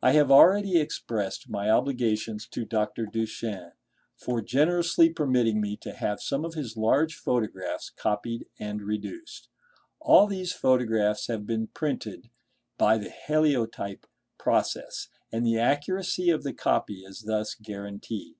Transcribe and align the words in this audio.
I 0.00 0.12
have 0.12 0.30
already 0.30 0.80
expressed 0.80 1.50
my 1.50 1.68
obligations 1.68 2.46
to 2.48 2.64
Dr. 2.64 3.04
Duchenne 3.04 3.72
for 4.16 4.40
generously 4.40 5.10
permitting 5.10 5.60
me 5.60 5.76
to 5.82 5.92
have 5.92 6.22
some 6.22 6.46
of 6.46 6.54
his 6.54 6.78
large 6.78 7.14
photographs 7.14 7.90
copied 7.90 8.46
and 8.58 8.80
reduced. 8.80 9.50
All 10.00 10.26
these 10.26 10.54
photographs 10.54 11.26
have 11.26 11.46
been 11.46 11.66
printed 11.66 12.30
by 12.78 12.96
the 12.96 13.10
Heliotype 13.10 14.06
process, 14.38 15.08
and 15.30 15.44
the 15.46 15.58
accuracy 15.58 16.30
of 16.30 16.42
the 16.42 16.54
copy 16.54 17.04
is 17.04 17.24
thus 17.26 17.54
guaranteed. 17.54 18.36